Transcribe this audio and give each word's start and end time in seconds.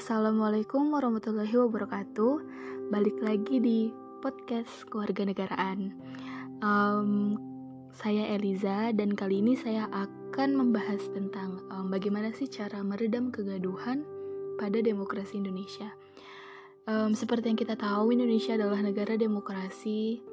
Assalamualaikum 0.00 0.96
warahmatullahi 0.96 1.52
wabarakatuh. 1.60 2.34
Balik 2.88 3.20
lagi 3.20 3.60
di 3.60 3.78
podcast 4.24 4.88
keluarga 4.88 5.28
negaraan. 5.28 5.92
Um, 6.64 7.36
saya 7.92 8.32
Eliza 8.32 8.96
dan 8.96 9.12
kali 9.12 9.44
ini 9.44 9.60
saya 9.60 9.92
akan 9.92 10.56
membahas 10.56 11.04
tentang 11.12 11.60
um, 11.68 11.92
bagaimana 11.92 12.32
sih 12.32 12.48
cara 12.48 12.80
meredam 12.80 13.28
kegaduhan 13.28 14.00
pada 14.56 14.80
demokrasi 14.80 15.36
Indonesia. 15.36 15.92
Um, 16.88 17.12
seperti 17.12 17.52
yang 17.52 17.60
kita 17.60 17.76
tahu, 17.76 18.16
Indonesia 18.16 18.56
adalah 18.56 18.80
negara 18.80 19.20
demokrasi 19.20 20.24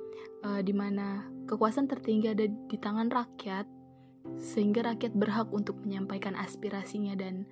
uh, 0.48 0.64
di 0.64 0.72
mana 0.72 1.28
kekuasaan 1.44 1.92
tertinggi 1.92 2.32
ada 2.32 2.48
di 2.48 2.78
tangan 2.80 3.12
rakyat, 3.12 3.68
sehingga 4.40 4.96
rakyat 4.96 5.12
berhak 5.12 5.52
untuk 5.52 5.76
menyampaikan 5.84 6.40
aspirasinya 6.40 7.20
dan 7.20 7.44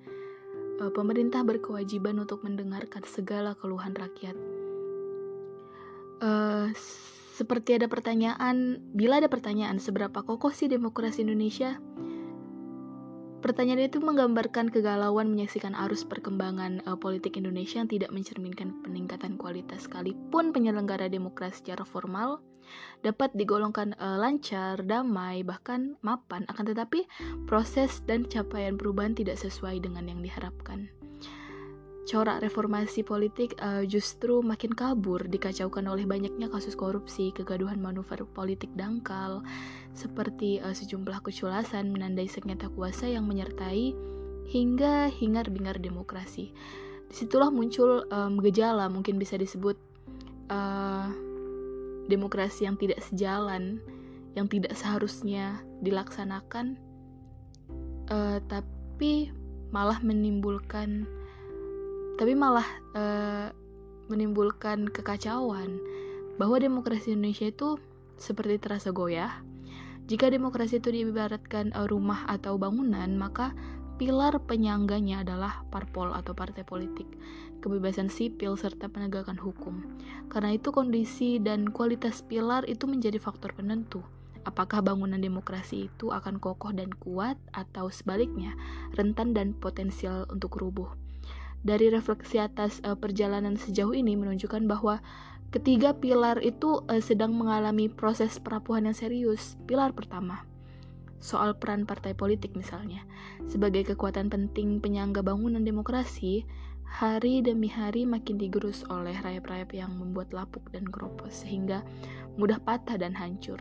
pemerintah 0.92 1.40
berkewajiban 1.42 2.20
untuk 2.20 2.44
mendengarkan 2.44 3.02
segala 3.08 3.56
keluhan 3.56 3.96
rakyat. 3.96 4.36
Uh, 6.20 6.72
seperti 7.36 7.76
ada 7.76 7.88
pertanyaan, 7.88 8.80
bila 8.96 9.20
ada 9.20 9.28
pertanyaan 9.28 9.76
seberapa 9.76 10.24
kokoh 10.24 10.52
sih 10.52 10.72
demokrasi 10.72 11.20
Indonesia? 11.24 11.76
Pertanyaan 13.46 13.86
itu 13.86 14.02
menggambarkan 14.02 14.74
kegalauan 14.74 15.30
menyaksikan 15.30 15.70
arus 15.86 16.02
perkembangan 16.02 16.82
uh, 16.82 16.98
politik 16.98 17.38
Indonesia 17.38 17.78
yang 17.78 17.86
tidak 17.86 18.10
mencerminkan 18.10 18.74
peningkatan 18.82 19.38
kualitas 19.38 19.86
sekalipun 19.86 20.50
penyelenggara 20.50 21.06
demokrasi 21.06 21.62
secara 21.62 21.86
formal 21.86 22.42
dapat 23.06 23.30
digolongkan 23.38 23.94
uh, 24.02 24.18
lancar, 24.18 24.82
damai, 24.82 25.46
bahkan 25.46 25.94
mapan. 26.02 26.42
Akan 26.50 26.66
tetapi 26.66 27.06
proses 27.46 28.02
dan 28.10 28.26
capaian 28.26 28.74
perubahan 28.74 29.14
tidak 29.14 29.38
sesuai 29.38 29.78
dengan 29.78 30.10
yang 30.10 30.26
diharapkan 30.26 30.90
corak 32.06 32.38
reformasi 32.38 33.02
politik 33.02 33.58
uh, 33.58 33.82
justru 33.82 34.38
makin 34.38 34.70
kabur 34.70 35.26
dikacaukan 35.26 35.90
oleh 35.90 36.06
banyaknya 36.06 36.46
kasus 36.46 36.78
korupsi, 36.78 37.34
kegaduhan 37.34 37.82
manuver 37.82 38.22
politik 38.30 38.70
dangkal, 38.78 39.42
seperti 39.90 40.62
uh, 40.62 40.70
sejumlah 40.70 41.18
keculasan 41.26 41.90
menandai 41.90 42.30
sengketa 42.30 42.70
kuasa 42.70 43.10
yang 43.10 43.26
menyertai 43.26 43.90
hingga 44.46 45.10
hingar-bingar 45.10 45.82
demokrasi. 45.82 46.54
Di 47.10 47.14
situlah 47.26 47.50
muncul 47.50 48.06
um, 48.14 48.38
gejala 48.38 48.86
mungkin 48.86 49.18
bisa 49.18 49.34
disebut 49.34 49.74
uh, 50.46 51.10
demokrasi 52.06 52.70
yang 52.70 52.78
tidak 52.78 53.02
sejalan, 53.02 53.82
yang 54.38 54.46
tidak 54.46 54.78
seharusnya 54.78 55.58
dilaksanakan, 55.82 56.78
uh, 58.14 58.38
tapi 58.46 59.34
malah 59.74 59.98
menimbulkan 59.98 61.10
tapi 62.16 62.32
malah 62.32 62.66
uh, 62.96 63.52
menimbulkan 64.08 64.88
kekacauan 64.88 65.76
bahwa 66.40 66.56
demokrasi 66.60 67.12
Indonesia 67.12 67.48
itu 67.48 67.76
seperti 68.16 68.56
terasa 68.60 68.92
goyah. 68.92 69.44
Jika 70.06 70.30
demokrasi 70.32 70.78
itu 70.80 70.92
diibaratkan 70.92 71.76
uh, 71.76 71.84
rumah 71.84 72.24
atau 72.30 72.56
bangunan, 72.56 73.08
maka 73.20 73.52
pilar 73.96 74.36
penyangganya 74.44 75.24
adalah 75.24 75.64
parpol 75.72 76.12
atau 76.12 76.36
partai 76.36 76.64
politik, 76.64 77.08
kebebasan 77.64 78.12
sipil 78.12 78.56
serta 78.56 78.88
penegakan 78.88 79.40
hukum. 79.40 79.84
Karena 80.32 80.56
itu 80.56 80.72
kondisi 80.72 81.40
dan 81.40 81.68
kualitas 81.68 82.24
pilar 82.24 82.64
itu 82.68 82.84
menjadi 82.84 83.16
faktor 83.20 83.56
penentu. 83.56 84.04
Apakah 84.46 84.78
bangunan 84.78 85.18
demokrasi 85.18 85.90
itu 85.90 86.14
akan 86.14 86.38
kokoh 86.38 86.70
dan 86.70 86.94
kuat 87.02 87.34
atau 87.50 87.90
sebaliknya 87.90 88.54
rentan 88.94 89.34
dan 89.34 89.58
potensial 89.58 90.22
untuk 90.30 90.54
rubuh? 90.62 91.05
Dari 91.62 91.88
refleksi 91.88 92.42
atas 92.42 92.78
uh, 92.84 92.98
perjalanan 92.98 93.56
sejauh 93.56 93.94
ini 93.94 94.14
menunjukkan 94.14 94.66
bahwa 94.68 95.00
ketiga 95.50 95.96
pilar 95.96 96.42
itu 96.42 96.84
uh, 96.86 97.00
sedang 97.00 97.32
mengalami 97.34 97.88
proses 97.88 98.36
perapuhan 98.42 98.90
yang 98.90 98.96
serius. 98.96 99.56
Pilar 99.64 99.94
pertama, 99.96 100.44
soal 101.22 101.56
peran 101.56 101.88
partai 101.88 102.12
politik 102.12 102.54
misalnya, 102.54 103.02
sebagai 103.50 103.94
kekuatan 103.94 104.28
penting 104.28 104.78
penyangga 104.78 105.24
bangunan 105.24 105.62
demokrasi, 105.62 106.44
hari 106.86 107.42
demi 107.42 107.66
hari 107.66 108.06
makin 108.06 108.38
digerus 108.38 108.86
oleh 108.86 109.14
rayap-rayap 109.18 109.74
yang 109.74 109.90
membuat 109.96 110.30
lapuk 110.30 110.62
dan 110.70 110.86
keropos 110.86 111.42
sehingga 111.42 111.82
mudah 112.38 112.62
patah 112.62 112.94
dan 112.94 113.16
hancur. 113.16 113.58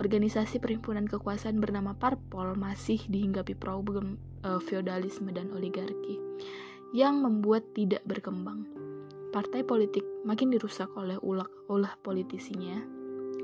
Organisasi 0.00 0.64
perhimpunan 0.64 1.04
kekuasaan 1.04 1.60
bernama 1.60 1.92
Parpol 1.92 2.56
masih 2.56 3.04
dihinggapi 3.04 3.52
problem 3.52 4.16
uh, 4.48 4.56
feodalisme 4.56 5.28
dan 5.28 5.52
oligarki 5.52 6.16
yang 6.90 7.22
membuat 7.22 7.62
tidak 7.74 8.02
berkembang. 8.06 8.66
Partai 9.30 9.62
politik 9.62 10.02
makin 10.26 10.50
dirusak 10.50 10.90
oleh 10.98 11.14
ulah 11.22 11.46
ulah 11.70 11.94
politisinya, 12.02 12.82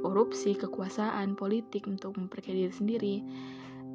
korupsi, 0.02 0.58
kekuasaan 0.58 1.38
politik 1.38 1.86
untuk 1.86 2.18
memperkaya 2.18 2.66
diri 2.66 2.74
sendiri. 2.74 3.16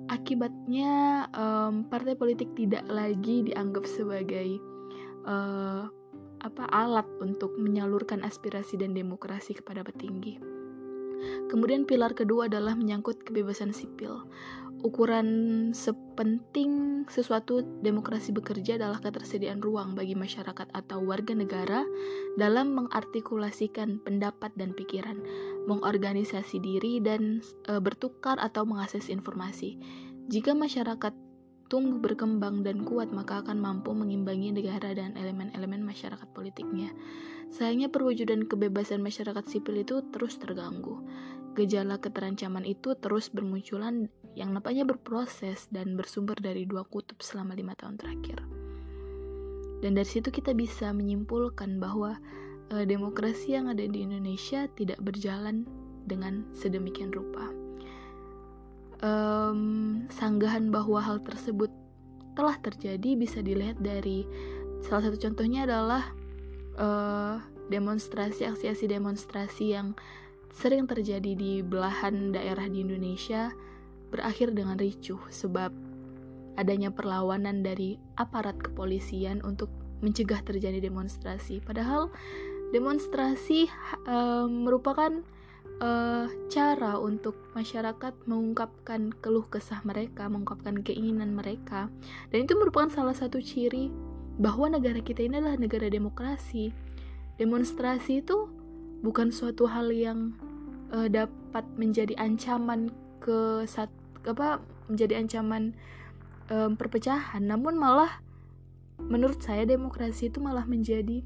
Akibatnya, 0.07 1.27
um, 1.35 1.87
partai 1.87 2.15
politik 2.15 2.51
tidak 2.55 2.83
lagi 2.87 3.43
dianggap 3.43 3.83
sebagai 3.87 4.59
uh, 5.27 5.87
apa 6.41 6.63
alat 6.73 7.05
untuk 7.21 7.53
menyalurkan 7.59 8.25
aspirasi 8.25 8.79
dan 8.81 8.97
demokrasi 8.97 9.53
kepada 9.53 9.85
petinggi. 9.85 10.41
Kemudian 11.53 11.85
pilar 11.85 12.17
kedua 12.17 12.49
adalah 12.49 12.73
menyangkut 12.73 13.21
kebebasan 13.21 13.75
sipil. 13.77 14.25
Ukuran 14.81 15.69
sepenting 15.77 17.05
sesuatu 17.05 17.61
demokrasi 17.85 18.33
bekerja 18.33 18.81
adalah 18.81 18.97
ketersediaan 18.97 19.61
ruang 19.61 19.93
bagi 19.93 20.17
masyarakat 20.17 20.73
atau 20.73 21.05
warga 21.05 21.37
negara 21.37 21.85
dalam 22.41 22.73
mengartikulasikan 22.73 24.01
pendapat 24.01 24.49
dan 24.57 24.73
pikiran, 24.73 25.21
mengorganisasi 25.69 26.57
diri 26.57 26.97
dan 26.97 27.45
e, 27.69 27.77
bertukar 27.77 28.41
atau 28.41 28.65
mengakses 28.65 29.13
informasi. 29.13 29.77
Jika 30.33 30.57
masyarakat 30.57 31.13
tumbuh 31.71 32.03
berkembang 32.03 32.67
dan 32.67 32.83
kuat 32.83 33.15
maka 33.15 33.39
akan 33.39 33.55
mampu 33.55 33.95
mengimbangi 33.95 34.51
negara 34.51 34.91
dan 34.91 35.15
elemen-elemen 35.15 35.87
masyarakat 35.87 36.27
politiknya. 36.35 36.91
Sayangnya 37.47 37.87
perwujudan 37.87 38.43
kebebasan 38.43 38.99
masyarakat 38.99 39.47
sipil 39.47 39.79
itu 39.79 40.03
terus 40.11 40.35
terganggu. 40.35 40.99
Gejala 41.55 41.99
keterancaman 41.99 42.67
itu 42.67 42.95
terus 42.99 43.31
bermunculan 43.31 44.11
yang 44.35 44.55
nampaknya 44.55 44.87
berproses 44.87 45.67
dan 45.73 45.99
bersumber 45.99 46.39
dari 46.39 46.63
dua 46.63 46.87
kutub 46.87 47.19
selama 47.19 47.55
lima 47.55 47.75
tahun 47.75 47.99
terakhir. 47.99 48.39
Dan 49.81 49.97
dari 49.97 50.07
situ 50.07 50.29
kita 50.29 50.53
bisa 50.53 50.93
menyimpulkan 50.93 51.81
bahwa 51.81 52.15
e, 52.69 52.85
demokrasi 52.85 53.57
yang 53.57 53.67
ada 53.67 53.81
di 53.83 54.05
Indonesia 54.05 54.69
tidak 54.77 55.01
berjalan 55.01 55.65
dengan 56.05 56.45
sedemikian 56.53 57.09
rupa. 57.11 57.49
Um, 59.01 60.05
sanggahan 60.13 60.69
bahwa 60.69 61.01
hal 61.01 61.17
tersebut 61.25 61.73
telah 62.37 62.53
terjadi 62.61 63.17
bisa 63.17 63.41
dilihat 63.41 63.81
dari 63.81 64.29
salah 64.85 65.09
satu 65.09 65.17
contohnya 65.17 65.65
adalah 65.65 66.13
uh, 66.77 67.41
demonstrasi 67.73 68.45
aksi-aksi 68.45 68.85
demonstrasi 68.85 69.73
yang 69.73 69.97
sering 70.53 70.85
terjadi 70.85 71.33
di 71.33 71.65
belahan 71.65 72.29
daerah 72.29 72.69
di 72.69 72.85
Indonesia 72.85 73.49
berakhir 74.11 74.51
dengan 74.51 74.75
ricuh 74.75 75.19
sebab 75.31 75.71
adanya 76.59 76.91
perlawanan 76.91 77.63
dari 77.63 77.95
aparat 78.19 78.59
kepolisian 78.59 79.39
untuk 79.41 79.71
mencegah 80.03 80.43
terjadi 80.43 80.83
demonstrasi. 80.83 81.63
Padahal 81.63 82.11
demonstrasi 82.75 83.71
uh, 84.05 84.45
merupakan 84.51 85.23
uh, 85.79 86.27
cara 86.51 86.99
untuk 86.99 87.37
masyarakat 87.55 88.13
mengungkapkan 88.27 89.15
keluh 89.23 89.47
kesah 89.47 89.79
mereka, 89.87 90.27
mengungkapkan 90.27 90.83
keinginan 90.83 91.31
mereka, 91.31 91.87
dan 92.29 92.45
itu 92.45 92.53
merupakan 92.59 92.91
salah 92.91 93.15
satu 93.15 93.39
ciri 93.39 93.87
bahwa 94.41 94.73
negara 94.73 94.99
kita 94.99 95.23
ini 95.23 95.39
adalah 95.39 95.57
negara 95.59 95.87
demokrasi. 95.87 96.73
Demonstrasi 97.37 98.21
itu 98.21 98.49
bukan 99.01 99.33
suatu 99.33 99.65
hal 99.65 99.89
yang 99.89 100.35
uh, 100.93 101.09
dapat 101.09 101.65
menjadi 101.77 102.17
ancaman 102.21 102.93
ke 103.21 103.65
sat, 103.69 103.89
apa 104.25 104.61
menjadi 104.91 105.17
ancaman 105.21 105.73
um, 106.51 106.75
perpecahan, 106.75 107.41
namun 107.41 107.77
malah 107.79 108.21
menurut 109.01 109.41
saya 109.41 109.65
demokrasi 109.65 110.29
itu 110.29 110.37
malah 110.37 110.67
menjadi 110.67 111.25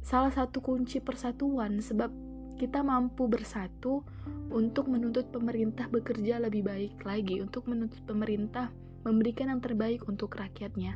salah 0.00 0.32
satu 0.32 0.64
kunci 0.64 0.98
persatuan 0.98 1.78
sebab 1.78 2.10
kita 2.58 2.84
mampu 2.84 3.24
bersatu 3.24 4.04
untuk 4.52 4.90
menuntut 4.92 5.32
pemerintah 5.32 5.88
bekerja 5.88 6.36
lebih 6.42 6.66
baik 6.66 7.00
lagi, 7.08 7.40
untuk 7.40 7.64
menuntut 7.70 8.04
pemerintah 8.04 8.68
memberikan 9.00 9.48
yang 9.48 9.64
terbaik 9.64 10.04
untuk 10.04 10.36
rakyatnya. 10.36 10.92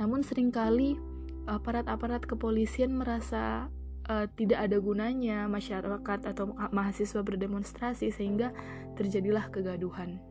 Namun 0.00 0.24
sering 0.24 0.48
kali 0.48 0.96
aparat-aparat 1.44 2.24
kepolisian 2.24 2.96
merasa 2.96 3.68
uh, 4.08 4.24
tidak 4.38 4.64
ada 4.70 4.78
gunanya 4.80 5.44
masyarakat 5.50 6.20
atau 6.32 6.54
mahasiswa 6.72 7.20
berdemonstrasi 7.20 8.08
sehingga 8.08 8.54
terjadilah 8.96 9.52
kegaduhan. 9.52 10.22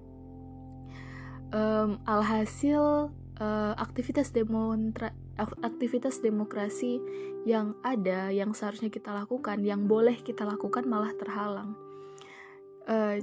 Um, 1.51 1.99
alhasil 2.07 3.11
uh, 3.43 3.73
aktivitas 3.75 4.31
demonstra 4.31 5.11
aktivitas 5.65 6.23
demokrasi 6.23 7.01
yang 7.43 7.73
ada 7.81 8.29
yang 8.29 8.53
seharusnya 8.53 8.93
kita 8.93 9.11
lakukan 9.11 9.65
yang 9.65 9.89
boleh 9.89 10.15
kita 10.21 10.47
lakukan 10.47 10.87
malah 10.87 11.11
terhalang. 11.17 11.75
Uh, 12.87 13.19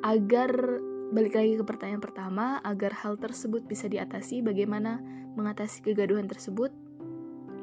agar 0.00 0.80
balik 1.12 1.36
lagi 1.36 1.58
ke 1.60 1.64
pertanyaan 1.66 2.00
pertama 2.00 2.58
agar 2.64 2.94
hal 3.04 3.20
tersebut 3.20 3.66
bisa 3.68 3.90
diatasi 3.90 4.40
bagaimana 4.40 5.02
mengatasi 5.36 5.84
kegaduhan 5.84 6.30
tersebut 6.30 6.72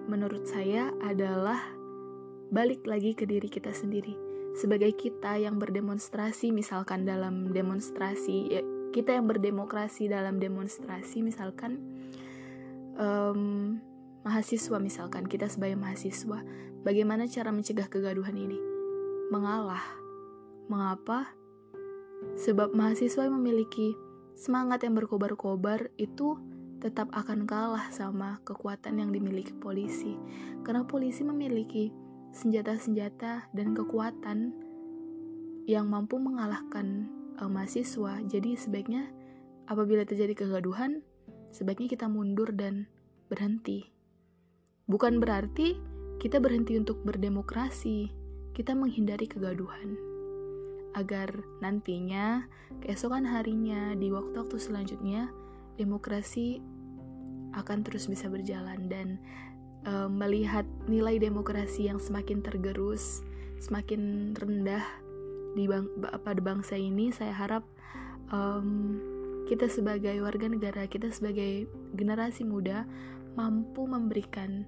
menurut 0.08 0.48
saya 0.48 0.94
adalah 1.04 1.60
balik 2.54 2.88
lagi 2.88 3.12
ke 3.12 3.28
diri 3.28 3.52
kita 3.52 3.76
sendiri. 3.76 4.16
Sebagai 4.56 4.96
kita 4.96 5.38
yang 5.38 5.60
berdemonstrasi 5.60 6.50
misalkan 6.56 7.06
dalam 7.06 7.52
demonstrasi 7.54 8.38
ya, 8.50 8.62
kita 8.92 9.16
yang 9.16 9.28
berdemokrasi 9.28 10.08
dalam 10.10 10.40
demonstrasi 10.42 11.22
misalkan 11.26 11.80
um, 12.98 13.78
mahasiswa 14.28 14.78
misalkan 14.82 15.24
kita 15.24 15.48
sebagai 15.48 15.80
mahasiswa 15.80 16.44
bagaimana 16.88 17.28
cara 17.28 17.52
mencegah 17.52 17.92
kegaduhan 17.92 18.36
ini? 18.36 18.60
Mengalah. 19.28 19.84
Mengapa? 20.72 21.32
Sebab 22.40 22.72
mahasiswa 22.72 23.28
yang 23.28 23.36
memiliki 23.40 23.96
semangat 24.40 24.84
yang 24.88 24.96
berkobar-kobar 24.96 25.92
itu 26.00 26.40
tetap 26.78 27.10
akan 27.12 27.50
kalah 27.50 27.90
sama 27.90 28.40
kekuatan 28.48 29.02
yang 29.02 29.12
dimiliki 29.12 29.52
polisi. 29.58 30.16
Karena 30.64 30.88
polisi 30.88 31.28
memiliki 31.28 31.90
senjata-senjata 32.32 33.50
dan 33.52 33.74
kekuatan 33.74 34.54
yang 35.68 35.90
mampu 35.92 36.16
mengalahkan 36.22 37.12
uh, 37.40 37.50
mahasiswa 37.50 38.22
jadi 38.26 38.58
sebaiknya 38.58 39.10
apabila 39.68 40.04
terjadi 40.08 40.34
kegaduhan 40.34 41.04
sebaiknya 41.52 41.88
kita 41.98 42.06
mundur 42.12 42.52
dan 42.54 42.86
berhenti. 43.28 43.90
Bukan 44.88 45.20
berarti 45.20 45.76
kita 46.18 46.40
berhenti 46.40 46.80
untuk 46.80 47.04
berdemokrasi, 47.04 48.10
kita 48.56 48.74
menghindari 48.74 49.28
kegaduhan. 49.30 50.00
Agar 50.96 51.30
nantinya, 51.62 52.48
keesokan 52.82 53.28
harinya, 53.28 53.94
di 53.94 54.10
waktu-waktu 54.10 54.58
selanjutnya, 54.58 55.30
demokrasi 55.78 56.58
akan 57.54 57.86
terus 57.86 58.10
bisa 58.10 58.26
berjalan 58.32 58.90
dan 58.90 59.22
e, 59.86 60.10
melihat 60.10 60.66
nilai 60.90 61.22
demokrasi 61.22 61.86
yang 61.86 62.02
semakin 62.02 62.42
tergerus, 62.42 63.22
semakin 63.62 64.34
rendah 64.34 64.82
di 65.54 65.70
bang, 65.70 65.88
pada 66.02 66.42
bangsa 66.42 66.76
ini, 66.76 67.14
saya 67.14 67.32
harap 67.32 67.64
um, 68.34 69.00
kita 69.48 69.72
sebagai 69.72 70.20
warga 70.20 70.52
negara, 70.52 70.84
kita 70.90 71.08
sebagai 71.14 71.72
generasi 71.96 72.44
muda 72.44 72.84
mampu 73.40 73.88
memberikan 73.88 74.68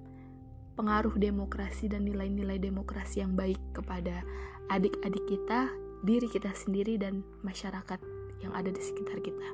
pengaruh 0.78 1.12
demokrasi 1.20 1.92
dan 1.92 2.08
nilai-nilai 2.08 2.56
demokrasi 2.56 3.20
yang 3.20 3.36
baik 3.36 3.60
kepada 3.76 4.24
adik-adik 4.72 5.20
kita, 5.28 5.68
diri 6.06 6.24
kita 6.30 6.48
sendiri 6.56 6.96
dan 6.96 7.20
masyarakat 7.44 8.00
yang 8.40 8.56
ada 8.56 8.72
di 8.72 8.80
sekitar 8.80 9.20
kita. 9.20 9.48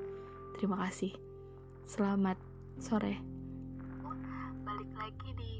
Terima 0.60 0.78
kasih. 0.86 1.10
Selamat 1.90 2.38
sore. 2.78 3.18
Balik 4.62 4.90
lagi 4.94 5.30
di 5.34 5.50